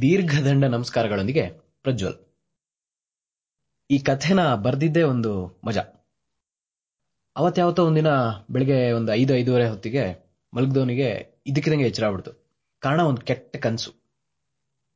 ದೀರ್ಘದಂಡ 0.00 0.64
ನಮಸ್ಕಾರಗಳೊಂದಿಗೆ 0.64 1.48
ಪ್ರಜ್ವಲ್. 1.82 2.14
ಈ 3.90 3.98
ಕಥೆನ 3.98 4.54
ಬರ್ದಿದ್ದೇ 4.54 5.02
ಒಂದು 5.02 5.60
ಮಜಾ. 5.64 5.82
ಅವತ್ತಾವತ್ತೋ 7.36 7.86
ಒಂದಿನ 7.86 8.06
ಬೆಳಿಗ್ಗೆ 8.50 8.92
ಒಂದು 8.92 9.12
ಐದು, 9.12 9.34
ಐದೂವರೆ 9.34 9.68
ಹೊತ್ತಿಗೆ 9.68 10.32
ಮಲಗ್ದವನಿಗೆ 10.54 11.42
ಇದಕ್ಕಿದಂಗೆ 11.46 11.84
ಎಚ್ಚರ 11.84 12.04
ಆಗ್ಬಿಡ್ತು. 12.04 12.32
ಕಾರಣ 12.80 13.00
ಒಂದು 13.00 13.22
ಕೆಟ್ಟ 13.22 13.56
ಕನಸು. 13.56 13.92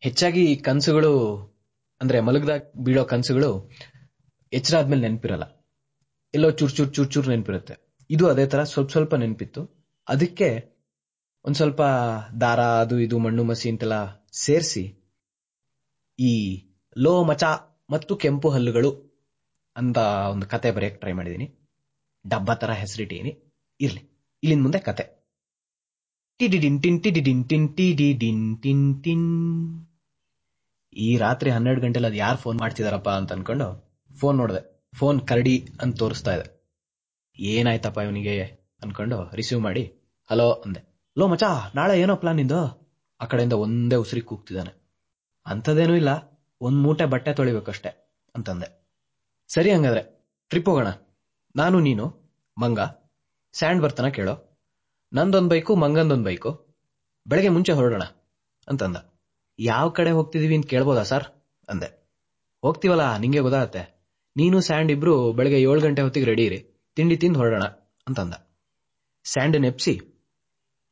ಹೆಚ್ಚಾಗಿ 0.01 0.53
ಈ 0.53 0.57
ಕನಸುಗಳು, 0.57 1.39
ಅಂದ್ರೆ 2.01 2.21
ಮಲಗ್ದಾಗ 2.21 2.61
ಬೀಳೋ 2.85 3.05
ಕನಸುಗಳು 3.05 3.71
ಎಚ್ಚರ 4.53 4.77
ಆದ್ಮೇಲೆ 4.77 5.03
ನೆನಪಿರಲ್ಲ. 5.03 5.43
ಎಲ್ಲೋ 6.35 6.51
ಚೂರ್ 6.51 6.73
ಚೂರ್ 6.73 6.95
ಚೂರ್ 6.95 7.11
ಚೂರ್ 7.11 7.29
ನೆನಪಿರುತ್ತೆ. 7.29 7.75
ಇದು 8.11 8.29
ಅದೇ 8.29 8.47
ತರ 8.47 8.63
ಸ್ವಲ್ಪ 8.63 8.91
ಸ್ವಲ್ಪ 8.91 9.15
ನೆನಪಿತ್ತು. 9.15 9.91
ಅದಕ್ಕೆ 10.09 10.73
ಒಂದ್ 11.45 11.57
ಸ್ವಲ್ಪ 11.57 11.83
ದಾರ, 12.41 12.61
ಅದು, 12.61 13.01
ಇದು, 13.01 13.19
ಮಣ್ಣು, 13.19 13.45
ಮಸಿ 13.45 13.71
ಅಂತೆಲ್ಲ 13.71 14.22
ಸೇರಿಸಿ. 14.35 14.85
ಈ 16.19 16.33
ಲೋ, 16.97 17.13
ಮಚ 17.31 17.45
ಮತ್ತು 17.91 18.13
ಕೆಂಪು 18.17 18.49
ಹಲ್ಲುಗಳು 18.51 18.91
ಅಂತ 19.77 19.99
ಒಂದು 20.33 20.47
ಕತೆ 20.47 20.71
ಬರೆಯಕ್ಕೆ 20.71 21.01
ಟ್ರೈ 21.01 21.13
ಮಾಡಿದ್ದೀನಿ 21.13 21.47
ಡಬ್ಬ 22.25 22.53
ತರ 22.55 22.71
ಹೆಸರಿಟ್ಟೀನಿ 22.81 23.33
ಇರ್ಲಿ, 23.81 24.03
ಇಲ್ಲಿನ 24.43 24.63
ಮುಂದೆ 24.63 24.81
ಕತೆ. 24.89 25.05
ಟಿಡಿಡಿನ್ 26.41 26.79
ಟಿನ್ 26.85 26.99
ಟಿಡಿಡಿನ್ 27.05 27.43
ಟಿನ್ 27.51 27.67
ಟಿಡಿಡಿನ್ 27.77 28.45
ಟಿನ್ 28.63 28.87
ಟಿನ್ 29.05 29.27
ಈ 30.97 31.09
ರಾತ್ರಿ 31.17 31.51
ಹನ್ನೆರಡು 31.51 31.81
ಗಂಟೆಲಿ 31.81 32.07
ಅದು 32.07 32.17
ಯಾರು 32.17 32.39
ಫೋನ್ 32.39 32.59
ಮಾಡ್ತಿದಾರಪ್ಪ 32.59 33.11
ಅಂತ 33.19 33.33
ಅನ್ಕೊಂಡು 33.33 33.67
ಫೋನ್ 34.11 34.37
ನೋಡಿದೆ 34.39 34.63
ಫೋನ್ 34.95 35.19
ಕರಡಿ 35.29 35.55
ಅಂತ 35.83 35.95
ತೋರಿಸ್ತಾ 35.99 36.33
ಇದೆ 36.37 36.47
ಏನಾಯ್ತಪ್ಪ 37.37 37.99
ಇವನಿಗೆ 38.07 38.35
ಅನ್ಕೊಂಡು 38.83 39.19
ರಿಸೀವ್ 39.33 39.61
ಮಾಡಿ 39.61 39.85
ಹಲೋ 40.31 40.49
ಅಂದೆ 40.65 40.81
ಲೋ 41.17 41.27
ಮಚಾ 41.27 41.51
ನಾಳೆ 41.75 41.95
ಏನೋ 42.01 42.17
ಪ್ಲಾನ್ 42.17 42.39
ನಿಂದು 42.39 42.61
ಆ 43.23 43.25
ಕಡೆಯಿಂದ 43.25 43.53
ಒಂದೇ 43.53 43.97
ಉಸಿರಿ 43.97 44.21
ಕೂಗ್ತಿದ್ದಾನೆ. 44.21 44.83
ಅಂಥದ್ದೇನೂ 45.47 45.95
ಇಲ್ಲ, 45.95 46.09
ಒಂದ್ 46.61 46.79
ಮೂಟೆ 46.79 47.05
ಬಟ್ಟೆ 47.05 47.35
ತೊಳಿಬೇಕಷ್ಟೆ 47.35 47.89
ಅಂತಂದೆ. 48.35 48.91
ಸರಿ 49.49 49.73
ಹಂಗಾದ್ರೆ 49.73 50.27
ಟ್ರಿಪ್ 50.49 50.69
ಹೋಗೋಣ. 50.69 50.87
ನಾನು, 51.57 51.81
ನೀನು, 51.81 52.33
ಮಂಗ, 52.59 52.81
ಸ್ಯಾಂಡ್ 53.53 53.83
ಬರ್ತಾನ 53.83 54.09
ಕೇಳೋ. 54.09 54.61
ನಂದೊಂದ್ 55.13 55.51
ಬೈಕು, 55.51 55.77
ಮಂಗಂದೊಂದ್ 55.77 56.25
ಬೈಕು. 56.25 56.77
ಬೆಳಗ್ಗೆ 57.27 57.49
ಮುಂಚೆ 57.49 57.73
ಹೊರಡೋಣ 57.73 58.03
ಅಂತಂದ. 58.69 58.97
ಯಾವ 59.59 59.89
ಕಡೆ 59.89 60.11
ಹೋಗ್ತಿದೀವಿ 60.11 60.57
ಅಂತ 60.57 60.67
ಕೇಳ್ಬೋದಾ 60.67 61.03
ಸರ್? 61.03 61.25
ಅಂದೆ. 61.69 62.13
ಹೋಗ್ತೀವಲ್ಲ, 62.63 63.17
ನಿಂಗೆ 63.17 63.39
ಗೊತ್ತಾಗತ್ತೆ. 63.39 64.07
ನೀನು, 64.37 64.61
ಸ್ಯಾಂಡ್ 64.61 64.93
ಇಬ್ರು 64.93 65.33
ಬೆಳಗ್ಗೆ 65.33 65.63
ಏಳು 65.63 65.81
ಗಂಟೆ 65.81 66.03
ಹೊತ್ತಿಗೆ 66.03 66.27
ರೆಡಿ 66.27 66.45
ಇರಿ. 66.45 66.91
ತಿಂಡಿ 66.95 67.17
ತಿಂದು 67.17 67.39
ಹೊರಡೋಣ 67.39 67.65
ಅಂತಂದ. 68.09 68.35
ಸ್ಯಾಂಡ್ 69.25 69.61
ನೆಪ್ಸಿ, 69.61 70.01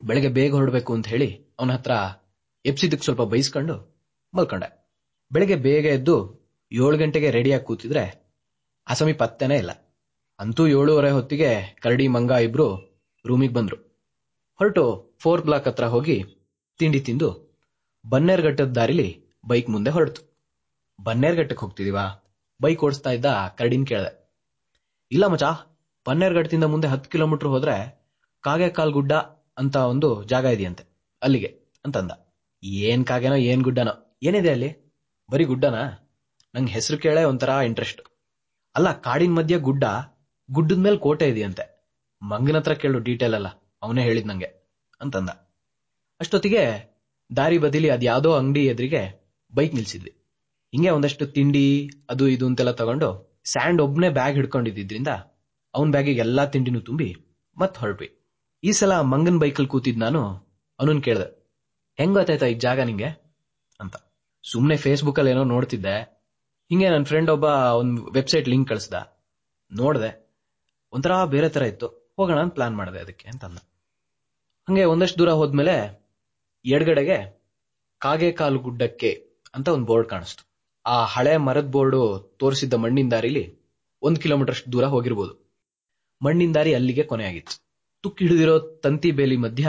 ಬೆಳಗ್ಗೆ 0.03 0.29
ಬೇಗ 0.29 0.53
ಹೊರಡ್ಬೇಕು 0.53 0.95
ಅಂತ 0.95 1.07
ಹೇಳಿ 1.07 1.45
ಅವನ 1.59 1.73
ಹತ್ರ 1.73 1.91
ಎಪ್ಸಿದಕ್ಕೆ 2.65 3.05
ಸ್ವಲ್ಪ 3.05 3.23
ಬೈಸ್ಕೊಂಡು 3.33 3.75
ಮಲ್ಕೊಂಡೆ. 4.35 4.69
ಬೆಳಗ್ಗೆ 5.31 5.57
ಬೇಗ 5.67 5.87
ಎದ್ದು 5.99 6.17
ಏಳು 6.73 6.97
ಗಂಟೆಗೆ 7.03 7.29
ರೆಡಿಯಾಗಿ 7.37 7.65
ಕೂತಿದ್ರೆ 7.69 8.05
ಆ 8.87 8.95
ಸಮೀಪ 8.99 9.19
ಪತ್ತೆನೇ 9.23 9.57
ಇಲ್ಲ. 9.63 9.73
ಅಂತೂ 10.39 10.63
ಏಳೂವರೆ 10.77 11.11
ಹೊತ್ತಿಗೆ 11.17 11.51
ಕರಡಿ, 11.85 12.07
ಮಂಗ 12.17 12.31
ಇಬ್ರು 12.47 12.67
ರೂಮಿಗೆ 13.25 13.55
ಬಂದ್ರು. 13.57 13.79
ಹೊರಟು 14.61 14.85
ಫೋರ್ 15.23 15.43
ಬ್ಲಾಕ್ 15.47 15.69
ಹತ್ರ 15.69 15.87
ಹೋಗಿ 15.95 16.17
ತಿಂಡಿ 16.81 17.01
ತಿಂದು 17.07 17.29
ಬನ್ನೇರ್ಘಟ್ಟದ 18.05 18.73
ದಾರಿಲಿ 18.79 19.09
ಬೈಕ್ 19.49 19.69
ಮುಂದೆ 19.75 19.91
ಹೊರಡ್ತು 19.97 20.23
ಬನ್ನೇರ್ಘಟ್ಟಕ್ಕೆ 20.99 21.63
ಹೋಗ್ತಿದೀವಾ? 21.65 22.05
ಬೈಕ್ 22.61 22.83
ಓಡಿಸ್ತಾ 22.87 23.11
ಇದ್ದ 23.17 23.27
ಕರಡಿನ 23.59 23.85
ಕೇಳ್ದೆ. 23.91 24.11
ಇಲ್ಲ 25.11 25.25
ಮಚಾ 25.35 25.51
ಬನ್ನೇರ್ಘಟ್ಟದಿಂದ 26.07 26.67
ಮುಂದೆ 26.73 26.89
ಹತ್ತು 26.89 27.11
ಕಿಲೋಮೀಟರ್ 27.13 27.51
ಹೋದ್ರೆ 27.55 27.77
ಕಾಗೆಕಾಲ್ 28.45 28.93
ಗುಡ್ಡ 28.99 29.13
ಅಂತ 29.59 29.77
ಒಂದು 29.93 30.09
ಜಾಗ 30.25 30.45
ಇದೆಯಂತೆ, 30.57 30.85
ಅಲ್ಲಿಗೆ 31.23 31.51
ಅಂತಂದ. 31.85 32.13
ಏನ್ 32.63 33.07
ಕಾಗೆನೋ, 33.07 33.35
ಏನ್ 33.35 33.63
ಗುಡ್ಡನೋ. 33.63 34.19
ಏನಿದೆ 34.23 34.51
ಅಲ್ಲಿ? 34.51 34.71
ಬರೀ 35.31 35.45
ಗುಡ್ಡನಾ? 35.45 35.83
ನಂಗ್ 36.55 36.71
ಹೆಸರು 36.71 36.99
ಕೇಳೇ 36.99 37.25
ಒಂಥರ 37.25 37.49
ಇಂಟ್ರೆಸ್ಟ್ 37.49 38.01
ಅಲ್ಲ, 38.75 38.93
ಕಾಡಿನ 38.93 39.33
ಮಧ್ಯೆ 39.33 39.59
ಗುಡ್ಡ, 39.59 39.85
ಗುಡ್ಡದ 40.51 40.79
ಮೇಲೆ 40.79 40.97
ಕೋಟೆ 40.97 41.29
ಇದೆಯಂತೆ. 41.29 41.65
ಮಂಗನ 42.23 42.57
ಹತ್ರ 42.57 42.73
ಕೇಳು 42.73 42.99
ಡೀಟೇಲ್ 42.99 43.35
ಅಲ್ಲ 43.35 43.49
ಅವನೇ 43.83 44.03
ಹೇಳಿದ್ 44.03 44.27
ನಂಗೆ 44.27 44.49
ಅಂತಂದ. 45.01 45.31
ಅಷ್ಟೊತ್ತಿಗೆ 46.21 46.63
ದಾರಿ 47.37 47.59
ಬದಿಲಿ 47.59 47.91
ಅದ್ಯಾವುದೋ 47.91 48.33
ಅಂಗಡಿ 48.33 48.67
ಎದುರಿಗೆ 48.67 49.03
ಬೈಕ್ 49.55 49.75
ನಿಲ್ಸಿದ್ವಿ. 49.75 50.11
ಹಿಂಗೆ 50.73 50.91
ಒಂದಷ್ಟು 50.91 51.27
ತಿಂಡಿ, 51.27 51.91
ಅದು 52.11 52.29
ಇದು 52.29 52.47
ಅಂತೆಲ್ಲ 52.47 52.71
ತಗೊಂಡು 52.71 53.41
ಸ್ಯಾಂಡ್ 53.45 53.81
ಒಬ್ನೇ 53.81 54.09
ಬ್ಯಾಗ್ 54.09 54.35
ಹಿಡ್ಕೊಂಡಿದ್ದಿದ್ರಿಂದ 54.35 55.09
ಅವನ 55.75 55.91
ಬ್ಯಾಗಿಗೆ 55.91 56.21
ಎಲ್ಲಾ 56.21 56.47
ತಿಂಡಿನೂ 56.47 56.81
ತುಂಬಿ 56.81 57.17
ಮತ್ 57.57 57.79
ಹೊರಟ್ವಿ. 57.79 58.09
ಈ 58.65 58.73
ಸಲ 58.73 59.01
ಮಂಗನ್ 59.01 59.39
ಬೈಕಲ್ಲಿ 59.39 59.69
ಕೂತಿದ್ 59.69 59.99
ನಾನು 59.99 60.23
ಅವನನ್ನು 60.79 61.03
ಕೇಳ್ದೆ 61.03 61.40
ಹೆಂಗ್ 62.01 62.17
ಗೊತ್ತಾಯ್ತಾ 62.17 62.47
ಈ 62.47 62.55
ಜಾಗ 62.55 62.81
ನಿಂಗೆ? 62.81 63.05
ಅಂತ. 63.81 63.97
ಸುಮ್ನೆ 64.51 64.77
ಫೇಸ್ಬುಕ್ 64.77 65.19
ಅಲ್ಲಿ 65.19 65.33
ಏನೋ 65.33 65.45
ನೋಡ್ತಿದ್ದೆ. 65.45 66.01
ಹಿಂಗೆ 66.69 66.89
ನನ್ನ 66.89 67.05
ಫ್ರೆಂಡ್ 67.05 67.31
ಒಬ್ಬ 67.31 67.45
ಒಂದು 67.45 68.13
ವೆಬ್ಸೈಟ್ 68.13 68.49
ಲಿಂಕ್ 68.49 68.69
ಕಳಿಸ್ದ. 68.69 68.95
ನೋಡಿದೆ. 69.73 70.31
ಒಂಥರ 70.93 71.25
ಬೇರೆ 71.25 71.49
ತರ 71.49 71.63
ಇತ್ತು. 71.63 71.87
ಹೋಗೋಣ 71.87 72.41
ಅಂತ 72.41 72.55
ಪ್ಲಾನ್ 72.55 72.77
ಮಾಡಿದೆ 72.77 72.99
ಅದಕ್ಕೆ 72.99 73.29
ಅಂತಂದ. 73.29 73.59
ಹಂಗೆ 74.69 74.85
ಒಂದಷ್ಟು 74.85 75.19
ದೂರ 75.19 75.31
ಹೋದ್ಮೇಲೆ 75.31 76.05
ಎಡಗಡೆಗೆ 76.65 77.43
ಕಾಗೆಕಾಲು 77.99 78.59
ಗುಡ್ಡಕ್ಕೆ 78.59 79.31
ಅಂತ 79.55 79.69
ಒಂದು 79.69 79.87
ಬೋರ್ಡ್ 79.87 80.09
ಕಾಣಿಸ್ತು. 80.09 80.49
ಆ 80.87 81.05
ಹಳೆ 81.05 81.37
ಮರದ 81.37 81.65
ಬೋರ್ಡು 81.65 82.35
ತೋರಿಸಿದ್ದ 82.39 82.75
ಮಣ್ಣಿನ 82.75 83.09
ದಾರಿಲಿ 83.11 83.59
ಒಂದ್ 84.03 84.19
ಕಿಲೋಮೀಟರ್ 84.19 84.73
ದೂರ 84.73 84.85
ಹೋಗಿರ್ಬೋದು. 84.85 85.55
ಮಣ್ಣಿನ 86.25 86.53
ದಾರಿ 86.55 86.75
ಅಲ್ಲಿಗೆ 86.75 87.03
ಕೊನೆಯಾಗಿತ್ತು. 87.03 87.65
ತುಕ್ಕಿ 88.03 88.25
ಹಿಡಿದಿರೋ 88.25 88.59
ತಂತಿ 88.59 89.11
ಬೇಲಿ 89.11 89.37
ಮಧ್ಯ 89.37 89.69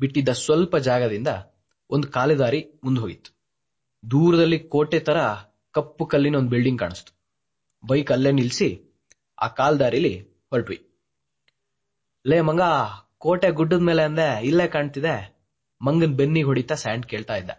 ಬಿಟ್ಟಿದ್ದ 0.00 0.28
ಸ್ವಲ್ಪ 0.28 0.76
ಜಾಗದಿಂದ 0.76 1.28
ಒಂದು 1.90 2.08
ಕಾಲುದಾರಿ 2.08 2.80
ಮುಂದೆ 2.84 3.00
ಹೋಯಿತು 3.00 3.30
ದೂರದಲ್ಲಿ 4.10 4.58
ಕೋಟೆ 4.58 5.00
ತರ 5.00 5.18
ಕಪ್ಪು 5.74 6.06
ಕಲ್ಲಿನ 6.06 6.36
ಒಂದು 6.36 6.48
ಬಿಲ್ಡಿಂಗ್ 6.48 6.80
ಕಾಣಿಸ್ತು. 6.80 7.12
ಬೈಕ್ 7.86 8.10
ಅಲ್ಲೇ 8.10 8.32
ನಿಲ್ಸಿ 8.32 8.98
ಆ 9.38 9.48
ಕಾಲ್ದಾರಿಲಿ 9.48 10.20
ಹೊರಟ್ವಿ. 10.20 10.78
ಲೇ 12.26 12.40
ಮಂಗ, 12.40 12.60
ಕೋಟೆ 13.18 13.50
ಗುಡ್ಡದ 13.50 13.80
ಮೇಲೆ 13.80 14.02
ಅಂದೆ, 14.02 14.44
ಇಲ್ಲೇ 14.44 14.68
ಕಾಣ್ತಿದೆ. 14.68 15.36
ಮಂಗನ್ 15.80 16.14
ಬೆನ್ನಿಗೆ 16.14 16.46
ಹೊಡಿತಾ 16.46 16.74
ಸ್ಯಾಂಡ್ 16.74 17.06
ಕೇಳ್ತಾ 17.06 17.36
ಇದ್ದ. 17.36 17.50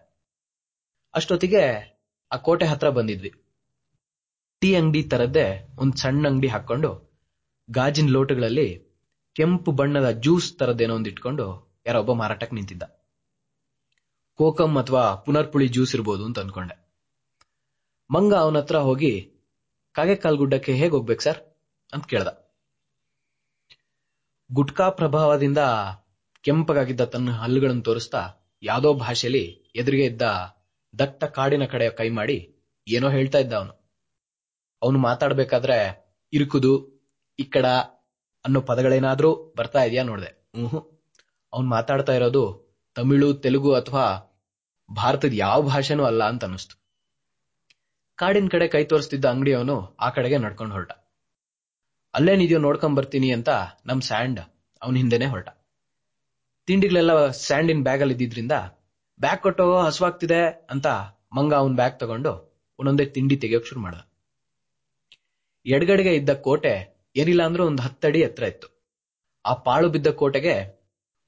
ಅಷ್ಟೊತ್ತಿಗೆ 1.13 1.63
ಆ 2.31 2.37
ಕೋಟೆ 2.37 2.65
ಹತ್ರ 2.65 2.89
ಬಂದಿದ್ವಿ. 2.89 3.31
ಟೀ 4.59 4.75
ಅಂಗಡಿ 4.75 5.03
ತರದ್ದೇ 5.03 5.75
ಒಂದ್ 5.77 5.95
ಸಣ್ಣ 5.95 6.27
ಅಂಗಡಿ 6.27 6.47
ಹಾಕೊಂಡು 6.47 7.17
ಗಾಜಿನ 7.69 8.07
ಲೋಟಗಳಲ್ಲಿ 8.09 8.87
ಕೆಂಪು 9.35 9.71
ಬಣ್ಣದ 9.71 10.11
ಜ್ಯೂಸ್ 10.11 10.57
ತರದ್ದೇನೋ 10.57 10.95
ಒಂದ್ 10.95 11.07
ಇಟ್ಕೊಂಡು 11.07 11.66
ಯಾರೊಬ್ಬ 11.87 12.13
ಮಾರಾಟಕ್ಕೆ 12.13 12.55
ನಿಂತಿದ್ದ. 12.55 12.83
ಕೋಕಂ 14.33 14.77
ಅಥವಾ 14.77 15.15
ಪುನರ್ಪುಳಿ 15.15 15.67
ಜ್ಯೂಸ್ 15.67 15.95
ಇರ್ಬೋದು 15.95 16.25
ಅಂತ 16.25 16.39
ಅನ್ಕೊಂಡೆ. 16.39 16.87
ಮಂಗ 18.11 18.33
ಅವನ 18.33 18.57
ಹತ್ರ 18.57 18.75
ಹೋಗಿ 18.77 19.31
ಕಾಗೆಕಾಲ್ 19.93 20.37
ಗುಡ್ಡಕ್ಕೆ 20.37 20.73
ಹೇಗ್ 20.73 20.93
ಹೋಗ್ಬೇಕು 20.93 21.21
ಸರ್? 21.21 21.37
ಅಂತ 21.93 22.05
ಕೇಳ್ದ. 22.05 22.27
ಗುಟ್ಕಾ 24.53 24.89
ಪ್ರಭಾವದಿಂದ 24.89 25.57
ಕೆಂಪಗಾಗಿದ್ದ 26.41 27.01
ತನ್ನ 27.01 27.31
ಹಲ್ಲುಗಳನ್ನು 27.31 27.81
ತೋರಿಸ್ತಾ, 27.81 28.29
ಯಾವುದೋ 28.63 28.93
ಭಾಷೆಯಲ್ಲಿ 28.93 29.73
ಎದುರಿಗೆ 29.75 30.05
ಇದ್ದ 30.05 30.21
ದಟ್ಟ 30.99 31.23
ಕಾಡಿನ 31.23 31.65
ಕಡೆ 31.65 31.89
ಕೈ 31.89 32.09
ಮಾಡಿ 32.09 32.55
ಏನೋ 32.87 33.09
ಹೇಳ್ತಾ 33.09 33.37
ಇದ್ದ 33.37 33.53
ಅವನು. 33.53 33.73
ಅವನು 34.83 34.99
ಮಾತಾಡ್ಬೇಕಾದ್ರೆ, 34.99 36.07
ಇರುಕುದು, 36.33 37.01
ಇಕ್ಕಡ 37.39 37.65
ಅನ್ನೋ 38.45 38.61
ಪದಗಳೇನಾದ್ರೂ 38.61 39.53
ಬರ್ತಾ 39.57 39.83
ಇದೆಯಾ 39.83 40.03
ನೋಡ್ದೆ. 40.03 40.51
ಹ್ಮ್. 40.67 40.96
ಅವ್ನು 41.53 41.69
ಮಾತಾಡ್ತಾ 41.69 42.13
ಇರೋದು 42.13 42.43
ತಮಿಳು, 42.95 43.33
ತೆಲುಗು 43.33 43.73
ಅಥವಾ 43.73 44.05
ಭಾರತದ 44.89 45.33
ಯಾವ 45.33 45.61
ಭಾಷೆನೂ 45.61 46.03
ಅಲ್ಲ 46.03 46.23
ಅಂತ 46.23 46.43
ಅನ್ನಿಸ್ತು. 46.43 46.75
ಕಾಡಿನ 48.19 48.47
ಕಡೆ 48.51 48.67
ಕೈ 48.67 48.83
ತೋರಿಸ್ತಿದ್ದ 48.83 49.25
ಅಂಗಡಿಯವನು 49.25 49.97
ಆ 49.99 50.09
ಕಡೆಗೆ 50.09 50.37
ನಡ್ಕೊಂಡು 50.37 50.73
ಹೊರಟ. 50.73 50.91
ಅಲ್ಲೇನಿದೆಯೋ 52.13 52.59
ನೋಡ್ಕೊಂಡ್ 52.59 52.95
ಬರ್ತೀನಿ 52.95 53.31
ಅಂತ 53.31 53.49
ನಮ್ 53.85 54.01
ಸ್ಯಾಂಡ್ 54.01 54.39
ಅವನ 54.81 54.95
ಹಿಂದೆನೆ 54.95 55.25
ಹೊರಟ. 55.25 55.49
ತಿಂಡಿಗಳೆಲ್ಲ 56.67 57.11
ಸ್ಯಾಂಡಿನ 57.31 57.83
ಬ್ಯಾಗಲ್ಲಿ 57.83 58.13
ಇದ್ದಿದ್ರಿಂದ 58.13 58.51
ಬ್ಯಾಗ್ 59.19 59.41
ಕೊಟ್ಟೋ 59.41 59.79
ಹಸುವಾಗ್ತಿದೆ 59.79 60.41
ಅಂತ 60.69 60.87
ಮಂಗ 61.33 61.53
ಅವನ್ 61.53 61.75
ಬ್ಯಾಗ್ 61.75 61.99
ತಗೊಂಡು 61.99 62.31
ಒಂದೊಂದೇ 62.79 63.05
ತಿಂಡಿ 63.05 63.35
ತೆಗಿಯೋಕ್ 63.37 63.65
ಶುರು 63.65 63.81
ಮಾಡ್ದ. 63.81 63.99
ಎಡಗಡೆಗೆ 65.65 66.15
ಇದ್ದ 66.15 66.29
ಕೋಟೆ 66.29 66.73
ಏನಿಲ್ಲ 67.15 67.43
ಅಂದ್ರೂ 67.43 67.63
ಒಂದು 67.65 67.81
ಹತ್ತಡಿ 67.81 68.19
ಎತ್ತರ 68.19 68.43
ಇತ್ತು. 68.43 68.67
ಆ 69.45 69.53
ಪಾಳು 69.53 69.89
ಬಿದ್ದ 69.89 70.07
ಕೋಟೆಗೆ 70.07 70.76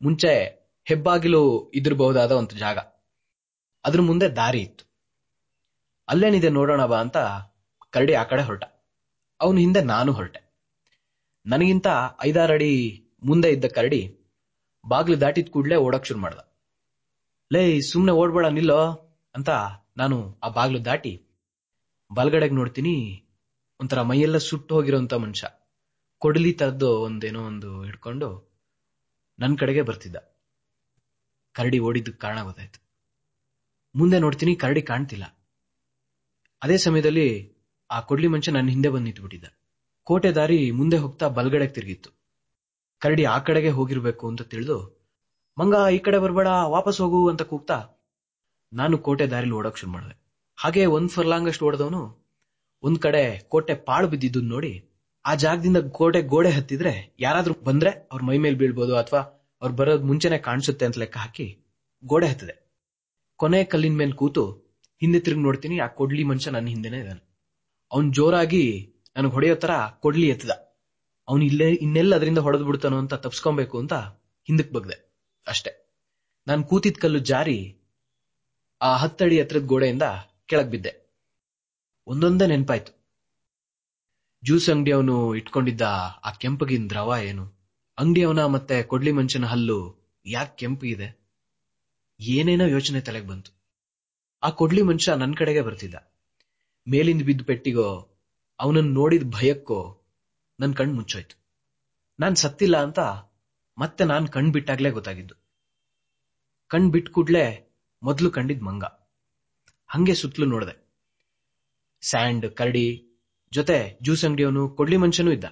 ಮುಂಚೆ 0.02 0.34
ಹೆಬ್ಬಾಗಿಲು 0.88 1.72
ಇದಿರಬಹುದಾದ 1.76 2.32
ಒಂದು 2.32 2.56
ಜಾಗ. 2.56 2.78
ಅದ್ರ 3.86 4.02
ಮುಂದೆ 4.02 4.36
ದಾರಿ 4.36 4.60
ಇತ್ತು. 4.60 4.86
ಅಲ್ಲೇನಿದೆ 6.08 6.50
ನೋಡೋಣ 6.50 6.86
ಬಾ 6.86 7.00
ಅಂತ 7.00 7.18
ಕರಡಿ 7.90 8.14
ಆ 8.14 8.24
ಕಡೆ 8.24 8.42
ಹೊರಟ. 8.42 8.64
ಅವನ 9.42 9.58
ಹಿಂದೆ 9.58 9.82
ನಾನು 9.82 10.12
ಹೊರಟೆ. 10.12 10.50
ನನಗಿಂತ 11.46 11.88
ಐದಾರು 12.22 12.54
ಅಡಿ 12.54 13.02
ಮುಂದೆ 13.24 13.50
ಇದ್ದ 13.50 13.66
ಕರಡಿ 13.66 14.32
ಬಾಗಿಲು 14.88 15.22
ದಾಟಿದ 15.22 15.48
ಕೂಡಲೇ 15.52 15.76
ಓಡಕ್ 15.76 16.06
ಶುರು 16.06 16.20
ಮಾಡ್ದ. 16.20 16.40
ಲೇ, 17.54 17.82
ಸುಮ್ನೆ 17.82 18.12
ಓಡ್ಬೇಡ, 18.12 18.46
ನಿಲ್ಲೋ 18.46 18.82
ಅಂತ 19.36 19.50
ನಾನು 19.98 20.40
ಆ 20.44 20.50
ಬಾಗಿಲು 20.50 20.86
ದಾಟಿ 20.86 21.22
ಬಲ್ಗಡೆಗೆ 22.12 22.56
ನೋಡ್ತೀನಿ 22.56 23.26
ಒಂಥರ 23.80 24.02
ಮೈಯೆಲ್ಲ 24.02 24.38
ಸುಟ್ಟು 24.38 24.76
ಹೋಗಿರೋಂತ 24.76 25.14
ಮನುಷ್ಯ. 25.14 25.48
ಕೊಡಲಿ 26.20 26.54
ತರದ್ದು 26.54 27.02
ಒಂದೇನೋ 27.02 27.46
ಒಂದು 27.46 27.84
ಹಿಡ್ಕೊಂಡು 27.84 28.49
ನನ್ 29.40 29.58
ಕಡೆಗೆ 29.58 29.82
ಬರ್ತಿದ್ದ. 29.82 30.18
ಕರಡಿ 31.56 31.80
ಓಡಿದ್ದಕ್ಕೆ 31.80 32.20
ಕಾರಣ 32.20 32.40
ಗೊತ್ತಾಯ್ತು. 32.42 32.80
ಮುಂದೆ 33.96 34.20
ನೋಡ್ತೀನಿ, 34.20 34.56
ಕರಡಿ 34.56 34.82
ಕಾಣ್ತಿಲ್ಲ. 34.82 35.26
ಅದೇ 36.62 36.78
ಸಮಯದಲ್ಲಿ 36.78 37.28
ಆ 37.90 38.00
ಕೊಡ್ಲಿ 38.00 38.28
ಮಂಚ 38.28 38.50
ನನ್ನ 38.50 38.70
ಹಿಂದೆ 38.70 38.90
ಬಂದು 38.90 39.04
ನಿಂತುಬಿಟ್ಟಿದ್ದ 39.04 39.48
ಕೋಟೆ 40.04 40.32
ದಾರಿ 40.32 40.72
ಮುಂದೆ 40.72 40.98
ಹೋಗ್ತಾ 40.98 41.28
ಬಲ್ಗಡೆಗೆ 41.28 41.74
ತಿರುಗಿತ್ತು. 41.74 42.10
ಕರಡಿ 43.02 43.24
ಆ 43.26 43.38
ಕಡೆಗೆ 43.38 43.70
ಹೋಗಿರ್ಬೇಕು 43.70 44.28
ಅಂತ 44.28 44.42
ತಿಳಿದು, 44.42 44.78
ಮಂಗ, 45.58 45.76
ಈ 45.92 46.00
ಕಡೆ 46.00 46.18
ಬರ್ಬೇಡ, 46.18 46.48
ವಾಪಸ್ 46.48 47.02
ಹೋಗು 47.02 47.30
ಅಂತ 47.30 47.42
ಕೂಗ್ತಾ 47.42 47.78
ನಾನು 48.74 48.98
ಕೋಟೆ 48.98 49.28
ದಾರಿಲಿ 49.28 49.52
ಓಡೋಕ್ 49.52 49.78
ಶುರು 49.78 49.92
ಮಾಡಿದೆ. 49.92 50.16
ಹಾಗೆ 50.58 50.86
ಒಂದ್ 50.86 51.10
ಫರ್ಲಾಂಗ್ 51.10 51.48
ಅಷ್ಟು 51.48 51.66
ಓಡದವನು 51.66 52.02
ಒಂದ್ 52.84 53.00
ಕಡೆ 53.00 53.24
ಕೋಟೆ 53.40 53.74
ಪಾಳು 53.88 54.08
ಬಿದ್ದಿದ್ದು 54.08 54.42
ನೋಡಿ 54.42 54.74
ಆ 55.26 55.36
ಜಾಗದಿಂದ 55.36 55.78
ಕೋಟೆ 55.78 56.22
ಗೋಡೆ 56.22 56.50
ಹತ್ತಿದ್ರೆ 56.50 57.18
ಯಾರಾದ್ರೂ 57.20 57.54
ಬಂದ್ರೆ 57.64 57.90
ಅವ್ರ 58.12 58.24
ಮೈ 58.24 58.38
ಮೇಲೆ 58.38 58.56
ಬೀಳ್ಬೋದು 58.56 58.96
ಅಥವಾ 58.96 59.20
ಅವ್ರು 59.62 59.76
ಬರೋದ್ 59.76 60.04
ಮುಂಚೆನೆ 60.04 60.38
ಕಾಣಿಸುತ್ತೆ 60.38 60.86
ಅಂತ 60.86 60.98
ಲೆಕ್ಕ 60.98 61.18
ಹಾಕಿ 61.18 61.66
ಗೋಡೆ 62.04 62.28
ಹತ್ತಿದೆ. 62.28 62.70
ಕೊನೆ 63.36 63.64
ಕಲ್ಲಿನ 63.64 63.98
ಮೇಲೆ 63.98 64.12
ಕೂತು 64.12 64.52
ಹಿಂದೆ 65.02 65.20
ತಿರುಗಿ 65.20 65.42
ನೋಡ್ತೀನಿ, 65.42 65.80
ಆ 65.80 65.88
ಕೊಡ್ಲಿ 65.88 66.24
ಮನುಷ್ಯ 66.24 66.52
ನನ್ನ 66.52 66.68
ಹಿಂದೆನೆ 66.68 67.00
ಇದ್ದಾನೆ 67.00 67.38
ಅವ್ನ್ 67.92 68.14
ಜೋರಾಗಿ 68.14 68.94
ನನಗೆ 69.16 69.32
ಹೊಡೆಯೋ 69.32 69.56
ತರ 69.56 69.70
ಕೊಡ್ಲಿ 70.00 70.28
ಎತ್ತದ. 70.28 70.50
ಅವ್ನು 71.28 71.46
ಇಲ್ಲೇ 71.46 71.70
ಇನ್ನೆಲ್ಲ 71.74 72.16
ಅದರಿಂದ 72.16 72.38
ಹೊಡೆದು 72.38 72.66
ಬಿಡ್ತಾನೋ 72.66 72.98
ಅಂತ 72.98 73.14
ತಪ್ಸ್ಕೊಬೇಕು 73.14 73.80
ಅಂತ 73.80 73.94
ಹಿಂದಕ್ 74.48 74.74
ಬಗ್ದೆ. 74.74 75.20
ಅಷ್ಟೇ. 75.48 75.72
ನಾನು 76.48 76.64
ಕೂತಿದ್ 76.64 76.98
ಕಲ್ಲು 76.98 77.20
ಜಾರಿ 77.20 77.90
ಆ 78.82 78.96
ಹತ್ತಡಿ 78.96 79.36
ಎತ್ತರದ 79.36 79.66
ಗೋಡೆಯಿಂದ 79.66 80.04
ಕೆಳಗ್ 80.46 80.70
ಬಿದ್ದೆ. 80.70 81.20
ಒಂದೊಂದೇ 82.08 82.48
ನೆನ್ಪಾಯ್ತು. 82.48 82.99
ಜ್ಯೂಸ್ 84.44 84.70
ಅಂಗಡಿಯವನು 84.70 85.36
ಇಟ್ಕೊಂಡಿದ್ದ 85.36 85.82
ಆ 86.26 86.32
ಕೆಂಪಗಿನ 86.32 86.88
ದ್ರವ 86.90 87.16
ಏನು? 87.24 87.54
ಅಂಗಡಿಯವನ 87.98 88.46
ಮತ್ತೆ 88.46 88.84
ಕೊಡ್ಲಿ 88.84 89.12
ಮನುಷ್ಯನ 89.12 89.46
ಹಲ್ಲು 89.46 89.96
ಯಾಕೆ 90.26 90.68
ಇದೆ? 90.86 91.20
ಏನೇನೋ 92.20 92.66
ಯೋಚನೆ 92.66 93.02
ತಲೆಗೆ 93.02 93.28
ಬಂತು. 93.28 93.52
ಆ 94.44 94.50
ಕೊಡ್ಲಿ 94.50 94.82
ಮನುಷ್ಯ 94.82 95.16
ನನ್ನ 95.16 95.34
ಕಡೆಗೆ 95.38 95.62
ಬರ್ತಿದ್ದ. 95.62 95.96
ಮೇಲಿಂದ 96.90 97.22
ಬಿದ್ದ 97.22 97.42
ಪೆಟ್ಟಿಗೋ 97.44 98.10
ಅವನನ್ನ 98.60 98.94
ನೋಡಿದ 98.94 99.24
ಭಯಕ್ಕೋ 99.24 100.02
ನನ್ 100.60 100.74
ಕಣ್ 100.74 100.96
ಮುಚ್ಚೋಯ್ತು. 100.96 101.40
ನಾನ್ 102.20 102.36
ಸತ್ತಿಲ್ಲ 102.36 102.78
ಅಂತ 102.78 103.00
ಮತ್ತೆ 103.78 104.04
ನಾನ್ 104.04 104.28
ಕಣ್ 104.28 104.52
ಬಿಟ್ಟಾಗ್ಲೇ 104.52 104.90
ಗೊತ್ತಾಗಿದ್ದು. 104.90 105.36
ಕಣ್ 106.68 106.92
ಬಿಟ್ 106.92 107.10
ಕೂಡ್ಲೆ 107.10 107.74
ಮೊದ್ಲು 108.04 108.32
ಕಂಡಿದ್ 108.32 108.62
ಮಂಗ. 108.62 108.84
ಹಂಗೆ 109.88 110.14
ಸುತ್ತಲೂ 110.14 110.46
ನೋಡ್ದೆ. 110.46 110.90
ಸ್ಯಾಂಡ್, 112.02 112.52
ಕರಡಿ 112.52 113.06
ಜೊತೆ 113.54 113.98
ಜ್ಯೂಸ್ 114.02 114.26
ಅಂಗಡಿಯವನು 114.26 114.70
ಕೊಡ್ಲಿ 114.70 114.98
ಮನುಷ್ಯನೂ 114.98 115.32
ಇದ್ದ. 115.32 115.44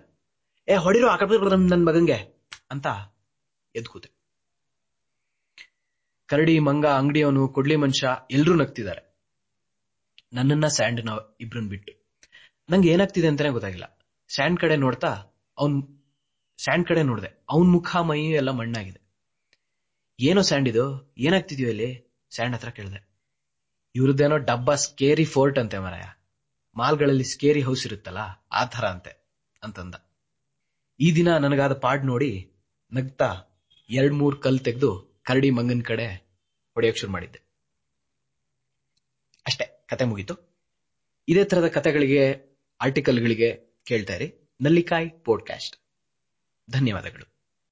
ಏ, 0.67 0.75
ಹೊಡಿರೋ 0.75 1.07
ಆ 1.07 1.15
ಕಡೆ 1.15 1.55
ನನ್ 1.55 1.85
ಮಗಂಗೆ 1.85 2.47
ಅಂತ 2.71 2.87
ಎದ್ಕೂತೆ 3.75 4.17
ಕರಡಿ, 6.25 6.59
ಮಂಗ, 6.59 6.85
ಅಂಗಡಿಯವನು 6.85 7.47
ಕೊಡ್ಲಿ 7.47 7.75
ಮನುಷ್ಯ 7.75 8.09
ಎಲ್ರೂ 8.31 8.55
ನಗ್ತಿದ್ದಾರೆ. 8.55 9.17
ನನ್ನನ್ನ 10.33 10.67
ಸ್ಯಾಂಡ್ನ 10.67 11.09
ಇಬ್ರನ್ 11.41 11.69
ಬಿಟ್ಟು. 11.69 12.15
ನಂಗೆ 12.69 12.89
ಏನಾಗ್ತಿದೆ 12.89 13.27
ಅಂತಾನೆ 13.27 13.49
ಗೊತ್ತಾಗಿಲ್ಲ. 13.49 14.05
ಸ್ಯಾಂಡ್ 14.29 14.59
ಕಡೆ 14.59 14.75
ನೋಡ್ತಾ 14.75 15.07
ಅವನ್, 15.57 15.81
ಸ್ಯಾಂಡ್ 16.57 16.87
ಕಡೆ 16.87 17.03
ನೋಡ್ದೆ. 17.03 17.27
ಅವನ್ 17.49 17.71
ಮುಖ, 17.71 17.95
ಮೈ 17.95 18.21
ಎಲ್ಲ 18.21 18.51
ಮಣ್ಣಾಗಿದೆ. 18.51 19.01
ಏನೋ 20.19 20.41
ಸ್ಯಾಂಡ್ 20.41 20.69
ಇದು? 20.69 21.15
ಏನಾಗ್ತಿದ್ಯೋ 21.17 21.69
ಇಲ್ಲಿ? 21.69 22.17
ಸ್ಯಾಂಡ್ 22.35 22.55
ಹತ್ರ 22.55 22.69
ಕೇಳಿದೆ. 22.69 23.09
ಇವ್ರದ್ದೇನೋ 23.95 24.37
ಡಬ್ಬಾ 24.37 24.75
ಸ್ಕೇರಿ 24.75 25.25
ಫೋರ್ಟ್ 25.25 25.59
ಅಂತೆ 25.59 25.77
ಮರಾಯ. 25.77 26.01
ಮಾಲ್ಗಳಲ್ಲಿ 26.77 27.23
ಸ್ಕೇರಿ 27.23 27.61
ಹೌಸ್ 27.61 27.85
ಇರುತ್ತಲ್ಲ, 27.85 28.17
ಆ 28.51 28.65
ಥರ 28.65 28.85
ಅಂತೆ, 28.85 29.27
ಅಂತಂದ. 29.63 29.95
ಈ 30.99 31.15
ದಿನ 31.15 31.37
ನನಗಾದ 31.37 31.73
ಪಾಡ್ 31.73 32.05
ನೋಡಿ 32.05 32.51
ನಗ್ತಾ 32.93 33.43
ಎರಡ್ 33.89 34.13
ಮೂರ್ 34.13 34.41
ಕಲ್ 34.41 34.59
ತೆಗೆದು 34.59 35.19
ಕರಡಿ 35.23 35.49
ಮಂಗನ್ 35.49 35.83
ಕಡೆ 35.83 36.15
ಹೊಡೆಯೋಕ್ 36.73 36.97
ಶುರು 36.97 37.11
ಮಾಡಿದ್ದೆ. 37.11 37.41
ಅಷ್ಟೇ, 39.45 39.83
ಕತೆ 39.87 40.05
ಮುಗೀತು. 40.05 40.57
ಇದೇ 41.27 41.43
ತರದ 41.43 41.67
ಕತೆಗಳಿಗೆ 41.67 42.47
ಆರ್ಟಿಕಲ್ಗಳಿಗೆ 42.81 43.79
ಕೇಳ್ತಾ 43.83 44.13
ಇರಿ. 44.13 44.55
ನಲ್ಲಿಕಾಯಿ 44.61 45.09
ಪಾಡ್ಕಾಸ್ಟ್ 45.09 45.77
ಧನ್ಯವಾದಗಳು. 46.71 47.36